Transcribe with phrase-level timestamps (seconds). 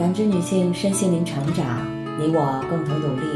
[0.00, 1.86] 感知女性身心灵成长，
[2.18, 3.26] 你我共同努力。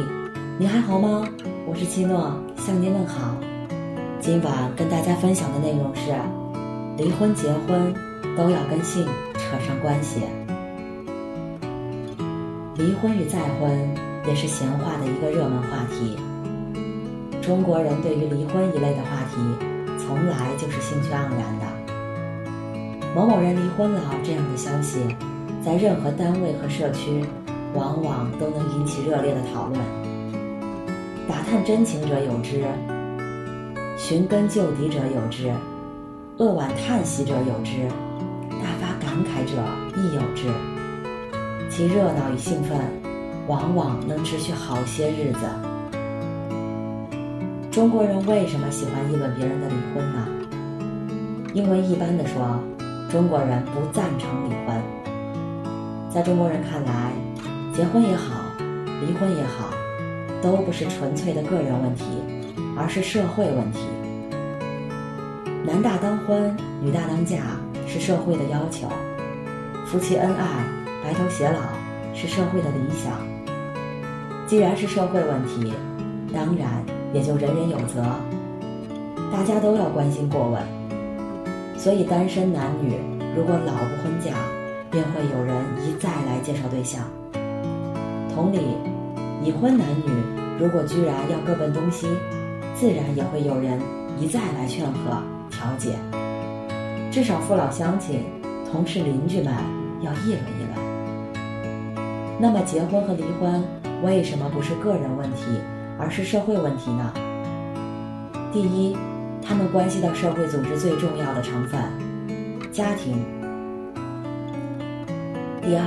[0.59, 1.29] 你还好吗？
[1.67, 3.37] 我是七诺，向您问好。
[4.19, 6.11] 今晚跟大家分享的内容是：
[6.97, 7.93] 离婚、结婚
[8.35, 9.05] 都要跟性
[9.35, 10.23] 扯上关系。
[12.77, 13.71] 离婚与再婚
[14.27, 16.17] 也是闲话的一个热门话题。
[17.43, 19.37] 中国人对于离婚一类的话题，
[19.99, 21.67] 从来就是兴趣盎然的。
[23.15, 24.99] 某某人离婚了这样的消息，
[25.65, 27.25] 在任何单位和社区，
[27.73, 29.81] 往往都能引起热烈的讨论。
[31.27, 32.63] 打探真情者有之，
[33.97, 35.51] 寻根究底者有之，
[36.37, 37.89] 扼腕叹息者有之，
[38.51, 39.57] 大发感慨者
[39.97, 40.49] 亦有之。
[41.71, 42.79] 其热闹与兴奋，
[43.47, 45.39] 往往能持续好些日子。
[47.71, 50.29] 中国人为什么喜欢议论别人的离婚呢？
[51.55, 52.61] 因为一般的说。
[53.11, 54.94] 中国人不赞成离婚。
[56.15, 57.11] 在中国人看来，
[57.75, 58.37] 结婚也好，
[59.01, 59.75] 离婚也好，
[60.41, 62.05] 都不是纯粹的个人问题，
[62.77, 63.81] 而是社会问题。
[65.67, 67.39] 男大当婚，女大当嫁
[67.89, 68.87] 是社会的要求；
[69.87, 70.65] 夫妻恩爱，
[71.03, 71.59] 白头偕老
[72.15, 73.19] 是社会的理想。
[74.47, 75.73] 既然是社会问题，
[76.33, 76.81] 当然
[77.13, 78.05] 也就人人有责，
[79.33, 80.63] 大家都要关心过问。
[81.77, 82.95] 所以，单身男女
[83.37, 84.31] 如果老不婚嫁，
[84.95, 87.03] 便会有人一再来介绍对象。
[88.33, 88.61] 同理，
[89.43, 90.09] 已婚男女
[90.57, 92.07] 如果居然要各奔东西，
[92.77, 93.81] 自然也会有人
[94.21, 95.97] 一再来劝和调解。
[97.11, 98.23] 至少父老乡亲、
[98.71, 99.53] 同事邻居们
[100.01, 102.39] 要议论议论。
[102.41, 103.65] 那么，结婚和离婚
[104.05, 105.43] 为什么不是个人问题，
[105.99, 107.13] 而是社会问题呢？
[108.53, 108.97] 第一。
[109.47, 111.79] 他们关系到社会组织最重要的成分——
[112.73, 113.44] 家庭。
[115.65, 115.83] 第二，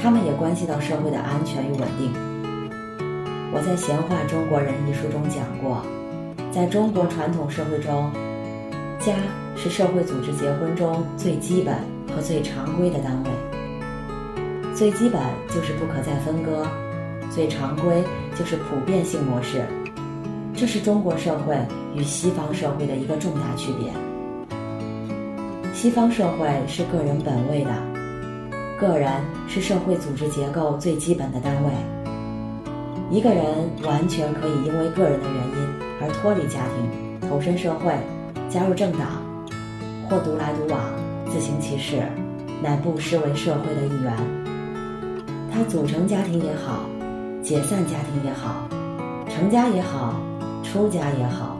[0.00, 2.12] 他们也关系到社会的安全与稳定。
[3.52, 5.84] 我在《闲话中国人》一书中讲过，
[6.52, 8.12] 在中国传统社会中，
[9.00, 9.12] 家
[9.56, 11.74] 是社会组织结婚中最基本
[12.14, 13.30] 和最常规的单位。
[14.72, 16.64] 最基本就是不可再分割，
[17.28, 18.04] 最常规
[18.36, 19.66] 就是普遍性模式。
[20.54, 21.58] 这是中国社会
[21.92, 23.92] 与西方社会的一个重大区别。
[25.74, 27.70] 西方社会是个人本位的，
[28.82, 29.08] 个人
[29.46, 31.70] 是社会组织结构最基本的单位。
[33.12, 33.44] 一个人
[33.84, 35.68] 完全可以因为个人的原因
[36.00, 37.94] 而脱离家庭，投身社会，
[38.50, 39.22] 加入政党，
[40.10, 40.80] 或独来独往，
[41.30, 42.02] 自行其事，
[42.60, 44.12] 乃不失为社会的一员。
[45.52, 46.80] 他组成家庭也好，
[47.40, 48.66] 解散家庭也好，
[49.28, 50.20] 成家也好。
[50.64, 51.56] 出家也好，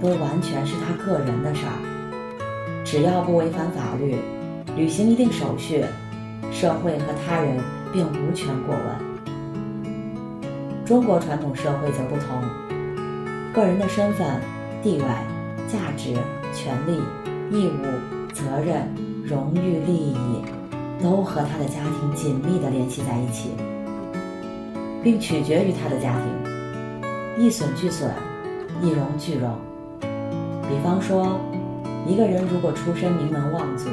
[0.00, 2.82] 都完全是他个人的事儿。
[2.84, 4.16] 只要不违反法律，
[4.74, 5.84] 履行一定手续，
[6.52, 7.58] 社会和他人
[7.92, 8.84] 并无权过问。
[10.84, 12.42] 中国传统社会则不同，
[13.52, 14.40] 个人的身份、
[14.82, 15.04] 地位、
[15.68, 16.14] 价值、
[16.52, 17.00] 权利、
[17.50, 18.88] 义务、责任、
[19.24, 20.42] 荣誉、利益，
[21.02, 23.50] 都和他的家庭紧密地联系在一起，
[25.02, 28.10] 并取决于他的家庭，一损俱损。
[28.82, 29.56] 一荣俱荣。
[30.68, 31.38] 比方说，
[32.06, 33.88] 一个人如果出身名门望族，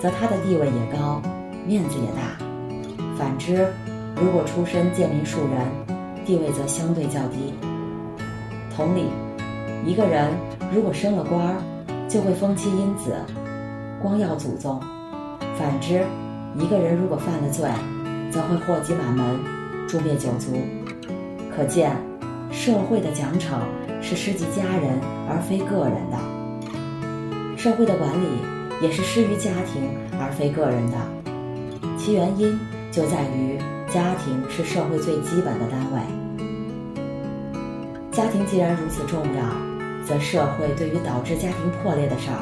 [0.00, 1.22] 则他的地位也高，
[1.70, 2.34] 面子也大；
[3.16, 3.72] 反之，
[4.16, 5.64] 如果出身贱民庶人，
[6.26, 7.54] 地位则相对较低。
[8.74, 9.04] 同理，
[9.86, 10.32] 一个人
[10.74, 11.62] 如果升了官儿，
[12.08, 13.14] 就会封妻荫子，
[14.02, 14.80] 光耀祖宗；
[15.56, 16.04] 反之，
[16.58, 17.70] 一个人如果犯了罪，
[18.32, 19.38] 则会祸及满门，
[19.86, 20.50] 诛灭九族。
[21.54, 21.96] 可见，
[22.50, 23.60] 社会的奖惩。
[24.02, 24.98] 是施及家人
[25.28, 26.16] 而非个人的，
[27.54, 28.26] 社会的管理
[28.80, 30.96] 也是施于家庭而非个人的，
[32.02, 32.58] 其原因
[32.90, 33.58] 就在于
[33.92, 36.00] 家庭是社会最基本的单位。
[38.10, 39.42] 家庭既然如此重要，
[40.06, 42.40] 则社会对于导致家庭破裂的事儿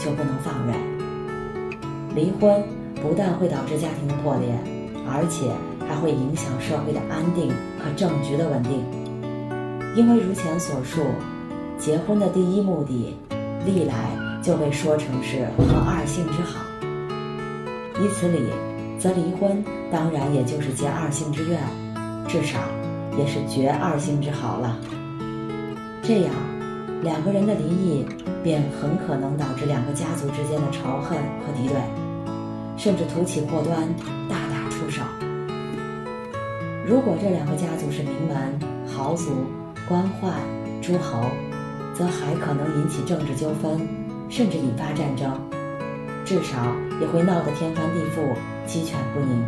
[0.00, 0.74] 就不能放任。
[2.12, 2.60] 离婚
[3.00, 4.48] 不但会导致家庭的破裂，
[5.06, 5.48] 而且
[5.86, 8.84] 还会影响社会的安定和政局的稳定。
[9.94, 11.02] 因为如前所述，
[11.78, 13.16] 结婚的第一目的，
[13.64, 14.10] 历来
[14.42, 16.64] 就被说成是和二性之好。
[18.00, 18.48] 以此理，
[18.98, 21.60] 则离婚当然也就是结二性之怨，
[22.26, 22.58] 至少
[23.16, 24.76] 也是绝二性之好了。
[26.02, 26.32] 这样，
[27.02, 28.04] 两个人的离异
[28.42, 31.76] 便很可能导致两个家族之间的仇恨和敌对，
[32.76, 33.88] 甚至突起祸端，
[34.28, 35.02] 大打出手。
[36.86, 39.30] 如果这两个家族是名门豪族，
[39.86, 40.32] 官宦
[40.82, 41.20] 诸侯，
[41.94, 43.78] 则还可能引起政治纠纷，
[44.28, 45.38] 甚至引发战争，
[46.24, 48.34] 至少也会闹得天翻地覆、
[48.66, 49.44] 鸡犬不宁。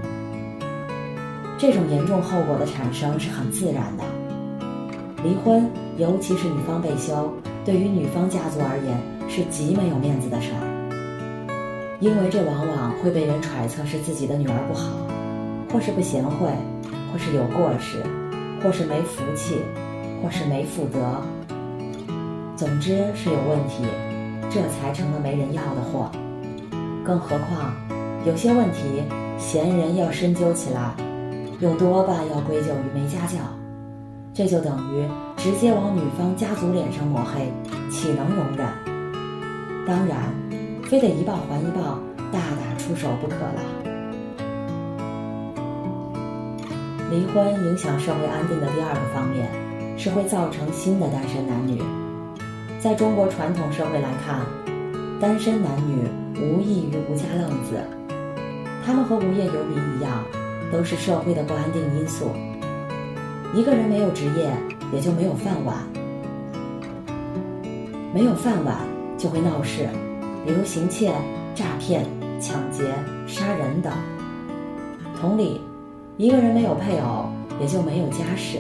[1.59, 4.05] 这种严重后果的产生是很自然的。
[5.23, 5.69] 离婚，
[5.99, 7.31] 尤其是女方被休，
[7.65, 8.99] 对于女方家族而言
[9.29, 10.65] 是极没有面子的事儿，
[12.01, 14.89] 因为这往往会被人揣测是自己的女儿不好，
[15.71, 16.49] 或是不贤惠，
[17.13, 18.03] 或是有过失，
[18.63, 19.57] 或是没福气，
[20.23, 21.21] 或是没妇德，
[22.57, 23.85] 总之是有问题，
[24.49, 26.11] 这才成了没人要的货。
[27.05, 27.75] 更何况，
[28.27, 29.03] 有些问题
[29.39, 30.95] 闲人要深究起来，
[31.61, 33.39] 又多半要归咎于没家教。
[34.33, 35.05] 这就等于
[35.37, 37.53] 直接往女方家族脸上抹黑，
[37.91, 38.67] 岂能容忍？
[39.87, 40.33] 当然，
[40.85, 41.99] 非得一报还一报，
[42.31, 43.61] 大打出手不可了。
[47.11, 49.51] 离婚影响社会安定的第二个方面，
[49.99, 51.83] 是会造成新的单身男女。
[52.79, 54.47] 在中国传统社会来看，
[55.21, 56.07] 单身男女
[56.41, 57.79] 无异于无家浪子，
[58.85, 60.25] 他们和无业游民一样，
[60.73, 62.31] 都是社会的不安定因素。
[63.53, 64.51] 一个人没有职业，
[64.93, 65.77] 也就没有饭碗。
[68.15, 68.77] 没有饭碗
[69.19, 69.87] 就会闹事，
[70.47, 71.13] 比如行窃、
[71.55, 72.07] 诈骗、
[72.41, 72.85] 抢劫、
[73.27, 73.93] 杀人等。
[75.21, 75.61] 同理，
[76.17, 77.27] 一个人没有配偶，
[77.61, 78.59] 也就没有家室，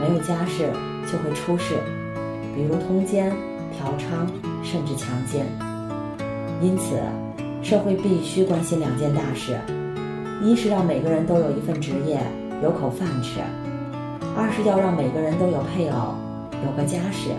[0.00, 0.72] 没有家室
[1.10, 1.76] 就会出事，
[2.54, 3.32] 比如通奸、
[3.72, 4.26] 嫖娼，
[4.64, 5.46] 甚至强奸。
[6.66, 6.96] 因此，
[7.62, 9.56] 社会必须关心两件大事：
[10.42, 12.20] 一是让每个人都有一份职业，
[12.60, 13.38] 有口饭吃。
[14.36, 16.16] 二是要让每个人都有配偶，
[16.64, 17.30] 有个家室。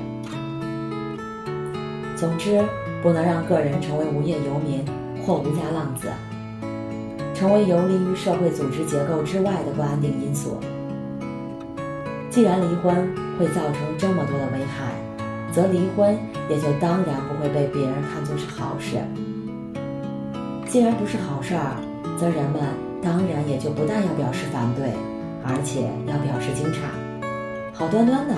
[2.16, 2.64] 总之，
[3.04, 4.86] 不能让个人成为无业游民
[5.26, 6.08] 或无家浪子，
[7.36, 10.58] 成为游离于社会组织结构之外的不安定因素。
[12.30, 12.96] 既然离婚
[13.38, 14.94] 会造成这么多的危害，
[15.58, 16.16] 则离婚
[16.52, 18.98] 也就当然不会被别人看作是好事。
[20.68, 21.82] 既然不是好事儿，
[22.16, 22.62] 则人们
[23.02, 24.94] 当然也就不但要表示反对。
[25.44, 26.78] 而且要表示惊诧，
[27.74, 28.36] 好端端的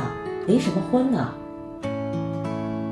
[0.47, 1.33] 离什么婚呢？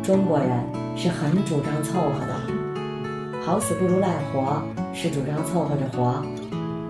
[0.03, 0.49] 中国人
[0.97, 4.61] 是很主张凑合的，好死不如赖活
[4.93, 6.21] 是主张凑合着活，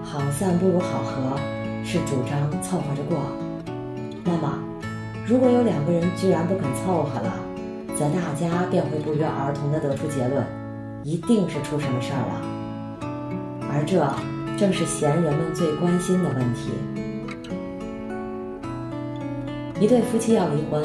[0.04, 1.38] 好散不如好合
[1.84, 3.20] 是主张凑合着过。
[4.24, 4.58] 那么，
[5.28, 7.34] 如果有两个人居然不肯凑合了，
[7.98, 10.42] 则大家便会不约而同地得出结论，
[11.04, 12.42] 一定是出什么事儿了。
[13.70, 14.08] 而这
[14.58, 16.72] 正是闲人们最关心的问题。
[19.82, 20.82] 一对夫妻要离婚，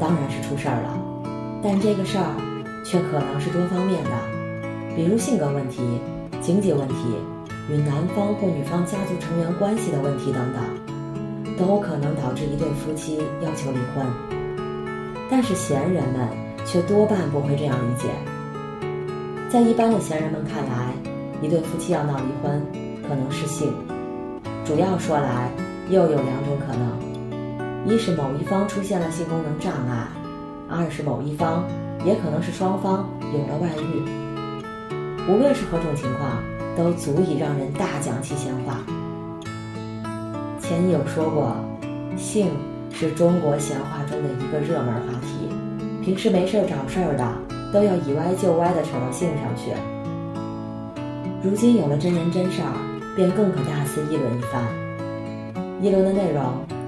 [0.00, 0.98] 当然是出事儿了，
[1.62, 2.32] 但这个事儿
[2.82, 4.10] 却可能是多方面的，
[4.96, 5.82] 比如性格问题、
[6.40, 6.94] 经济问题、
[7.68, 10.62] 与男方或女方家族成员关系的问题等等，
[11.58, 14.06] 都可能导致一对夫妻要求离婚。
[15.30, 16.28] 但是闲人们
[16.64, 18.08] 却多半不会这样理解，
[19.48, 20.92] 在一般的闲人们看来，
[21.40, 22.62] 一对夫妻要闹离婚，
[23.08, 23.72] 可能是性，
[24.64, 25.50] 主要说来
[25.88, 27.02] 又有两种可能。
[27.84, 30.06] 一是某一方出现了性功能障碍，
[30.68, 31.64] 二是某一方
[32.04, 34.02] 也可能是双方有了外遇。
[35.28, 36.42] 无论是何种情况，
[36.76, 38.78] 都足以让人大讲其闲话。
[40.72, 41.54] 前有说过，
[42.16, 42.48] 性
[42.90, 45.46] 是中国闲话中的一个热门话题，
[46.02, 47.22] 平时没事儿找事儿的
[47.70, 49.70] 都要以歪就歪的扯到性上去。
[51.42, 52.72] 如今有了真人真事儿，
[53.14, 54.64] 便更可大肆议论一番。
[55.82, 56.42] 议论的内容。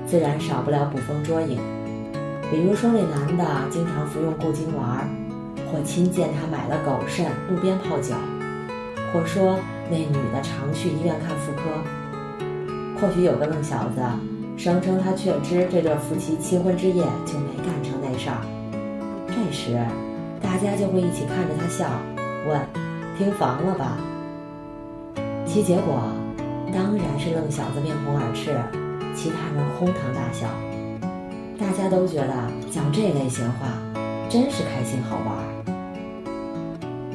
[0.06, 1.58] 自然少不了捕风捉影，
[2.50, 5.08] 比如说那男的经常服用固精丸，
[5.66, 8.14] 或亲见他买了狗肾路边泡脚，
[9.12, 9.58] 或说
[9.90, 11.62] 那女的常去医院看妇科。
[13.00, 14.00] 或许有个愣小子
[14.56, 18.40] 声称他确知这对夫妻新婚之夜就没干成那事儿，
[19.28, 19.78] 这时
[20.40, 21.86] 大家就会一起看着他笑，
[22.48, 22.60] 问
[23.18, 23.98] ：“听房了吧？”
[25.46, 26.02] 其结果
[26.72, 28.56] 当然是愣小子面红耳赤。
[29.16, 30.48] 其他人哄堂大笑，
[31.56, 32.34] 大家都觉得
[32.68, 33.68] 讲这类闲话
[34.28, 35.38] 真是开心好玩。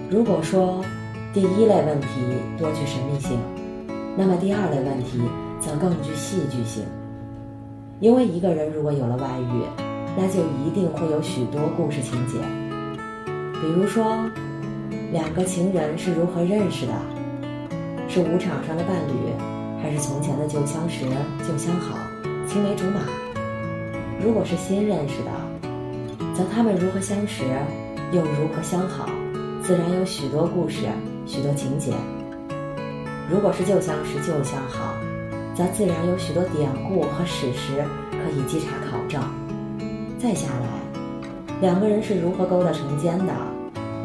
[0.10, 0.82] 如果说
[1.34, 2.08] 第一类问题
[2.58, 3.38] 多具神秘性，
[4.16, 5.22] 那么第二类问题
[5.60, 6.84] 则更具戏剧性。
[8.00, 9.64] 因为一个人如果有了外遇，
[10.18, 12.38] 那就一定会有许多故事情节。
[13.62, 14.18] 比如说，
[15.12, 16.94] 两个情人是如何认识的？
[18.08, 19.34] 是舞场上的伴侣？
[19.82, 21.06] 还是从前的旧相识、
[21.48, 21.98] 旧相好、
[22.48, 23.02] 青梅竹马。
[24.22, 25.32] 如果是新认识的，
[26.34, 27.44] 则他们如何相识，
[28.12, 29.10] 又如何相好，
[29.62, 30.86] 自然有许多故事、
[31.26, 31.94] 许多情节。
[33.30, 34.94] 如果是旧相识、旧相好，
[35.60, 39.22] 则自然有许多典故和史实可以稽查考证。
[40.18, 43.34] 再下来，两个人是如何勾搭成奸的，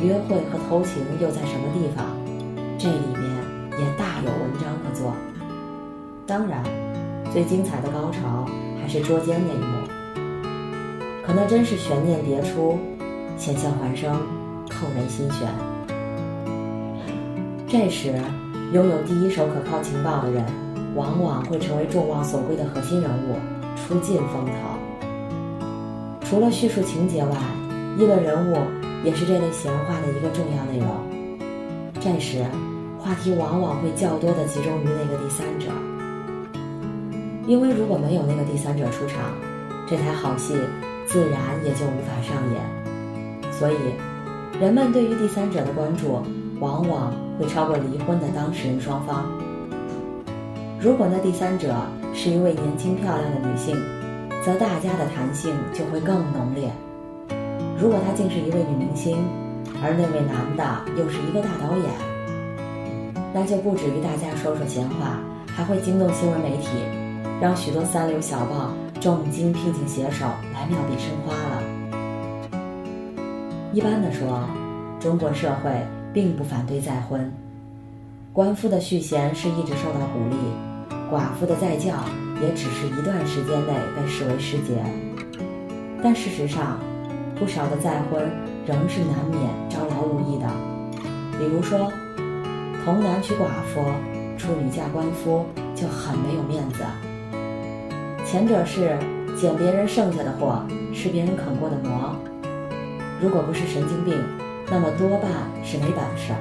[0.01, 2.07] 约会和偷情又在什么地方，
[2.77, 3.23] 这里面
[3.79, 5.15] 也大有文章可做。
[6.27, 6.61] 当然，
[7.33, 8.45] 最精彩的高潮
[8.83, 9.87] 还是捉奸那一幕，
[11.25, 12.77] 可那真是悬念迭出，
[13.39, 14.13] 险象环生，
[14.69, 15.49] 扣人心弦。
[17.69, 18.13] 这时，
[18.73, 20.45] 拥有第一手可靠情报的人，
[20.95, 23.37] 往往会成为众望所归的核心人物，
[23.77, 24.53] 出尽风头。
[26.25, 27.37] 除了叙述情节外，
[27.99, 28.57] 议论人物
[29.05, 30.89] 也是这类闲话的一个重要内容。
[32.01, 32.45] 这时，
[32.99, 35.67] 话题往往会较多的集中于那个第三者，
[37.47, 39.33] 因为如果没有那个第三者出场，
[39.89, 40.55] 这台好戏
[41.07, 43.53] 自然也就无法上演。
[43.53, 43.77] 所以，
[44.61, 46.23] 人们对于第三者的关注。
[46.61, 49.27] 往往会超过离婚的当事人双方。
[50.85, 51.75] 如果那第三者
[52.13, 53.75] 是一位年轻漂亮的女性，
[54.45, 56.69] 则大家的谈性就会更浓烈；
[57.81, 59.17] 如果她竟是一位女明星，
[59.83, 61.89] 而那位男的又是一个大导演，
[63.33, 66.69] 那就不止于大家说说闲话，还会惊动新闻媒体，
[67.41, 71.63] 让许多三流小报重金聘请写手来妙笔生花了。
[73.73, 74.47] 一般的说，
[75.01, 75.71] 中国社会。
[76.13, 77.29] 并不反对再婚，
[78.33, 80.37] 官夫的续弦是一直受到鼓励，
[81.15, 81.93] 寡妇的再教
[82.43, 84.83] 也只是一段时间内被视为失节。
[86.03, 86.81] 但事实上，
[87.39, 88.29] 不少的再婚
[88.67, 90.51] 仍是难免招摇无意的。
[91.39, 91.93] 比如说，
[92.85, 93.81] 童男娶寡妇，
[94.37, 96.83] 处女嫁官夫，就很没有面子。
[98.27, 98.99] 前者是
[99.41, 102.17] 捡别人剩下的货，吃别人啃过的馍，
[103.23, 104.19] 如果不是神经病。
[104.69, 105.31] 那么多半
[105.63, 106.33] 是没本事，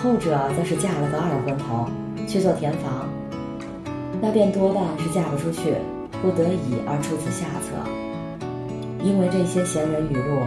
[0.00, 1.88] 后者则是嫁了个二婚头
[2.28, 3.08] 去做填房，
[4.20, 5.74] 那便多半是嫁不出去，
[6.20, 7.74] 不得已而出此下策。
[9.02, 10.40] 因为这些闲人语录，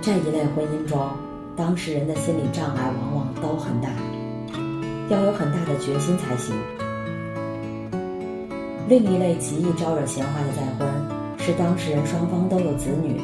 [0.00, 1.10] 这一类婚姻中，
[1.56, 3.88] 当事人的心理障碍往往都很大，
[5.08, 6.54] 要有很大的决心才行。
[8.88, 10.88] 另一类极易招惹闲话的再婚，
[11.38, 13.20] 是当事人双方都有子女，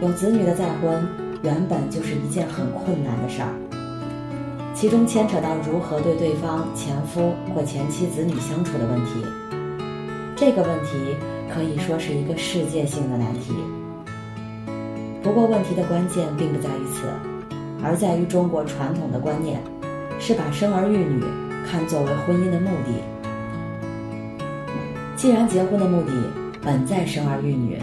[0.00, 1.06] 有子女的再婚。
[1.42, 3.50] 原本就是一件很困难的事儿，
[4.82, 9.24] 其中牵扯到如何对对方前夫或前妻子女相处的问题。
[10.34, 11.14] 这个问题
[11.54, 13.54] 可以说是一个世界性的难题。
[15.22, 17.06] 不过，问题的关键并不在于此，
[17.80, 19.62] 而在于中国传统的观念
[20.18, 21.22] 是把生儿育女
[21.64, 22.92] 看作为婚姻的目的。
[25.14, 26.10] 既然结婚的目的
[26.60, 27.80] 本在生儿育女，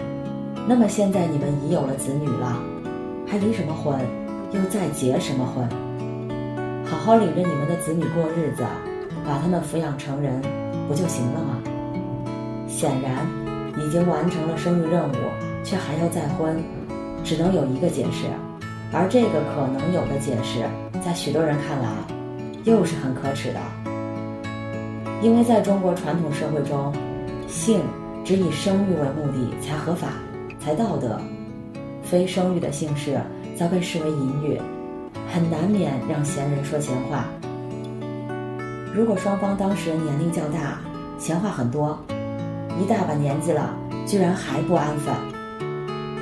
[0.67, 2.61] 那么现在你们已有了子女了。
[3.25, 3.97] 还离什么婚？
[4.51, 5.65] 又再结什么婚？
[6.99, 8.63] 好好领着你们的子女过日子，
[9.25, 10.41] 把他们抚养成人，
[10.85, 11.57] 不就行了吗？
[12.67, 13.25] 显然，
[13.79, 15.15] 已经完成了生育任务，
[15.63, 16.61] 却还要再婚，
[17.23, 18.27] 只能有一个解释。
[18.91, 20.65] 而这个可能有的解释，
[21.01, 21.89] 在许多人看来，
[22.65, 23.59] 又是很可耻的。
[25.21, 26.93] 因为在中国传统社会中，
[27.47, 27.79] 性
[28.25, 30.09] 只以生育为目的才合法，
[30.59, 31.17] 才道德。
[32.03, 33.17] 非生育的姓氏
[33.55, 34.59] 则被视为淫欲，
[35.31, 37.25] 很难免让闲人说闲话。
[38.93, 40.79] 如果双方当事人年龄较大，
[41.19, 41.97] 闲话很多，
[42.81, 43.73] 一大把年纪了，
[44.05, 45.13] 居然还不安分；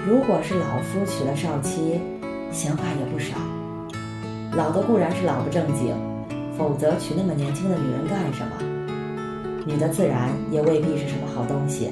[0.05, 2.01] 如果是老夫娶了少妻，
[2.51, 3.37] 闲话也不少。
[4.55, 5.95] 老的固然是老不正经，
[6.57, 9.63] 否则娶那么年轻的女人干什么？
[9.65, 11.91] 女的自然也未必是什么好东西，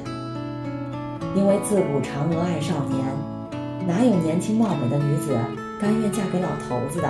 [1.35, 2.99] 因为自古嫦娥爱少年。
[3.87, 5.37] 哪有年轻貌美的女子
[5.79, 7.09] 甘愿嫁给老头子的？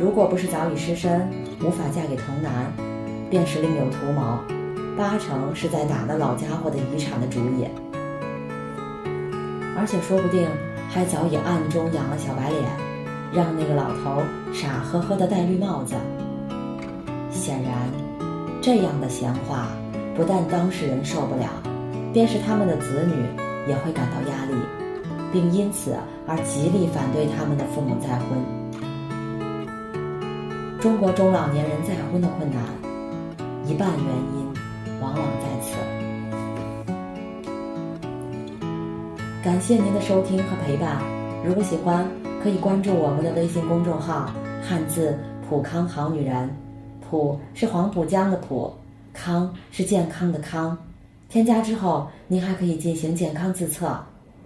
[0.00, 1.28] 如果不是早已失身，
[1.60, 2.72] 无法嫁给童男，
[3.30, 4.38] 便是另有图谋，
[4.96, 7.68] 八成是在打那老家伙的遗产的主意，
[9.76, 10.48] 而且说不定
[10.88, 12.64] 还早已暗中养了小白脸，
[13.32, 15.94] 让那个老头傻呵呵的戴绿帽子。
[17.30, 17.72] 显然，
[18.62, 19.68] 这样的闲话
[20.16, 21.48] 不但当事人受不了，
[22.12, 23.12] 便是他们的子女
[23.68, 24.54] 也会感到压力。
[25.32, 28.28] 并因此而极力反对他们的父母再婚。
[30.80, 32.62] 中国中老年人再婚的困难，
[33.66, 34.52] 一半原因
[35.00, 35.76] 往往在此。
[39.44, 41.02] 感谢您的收听和陪伴，
[41.44, 42.08] 如果喜欢，
[42.42, 46.50] 可以关注我们的微信公众号“汉字普康好女人”，
[47.08, 48.72] 普是黄浦江的浦，
[49.12, 50.76] 康是健康的康。
[51.28, 53.96] 添加之后，您还可以进行健康自测。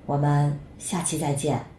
[0.07, 1.76] 我们下期再见。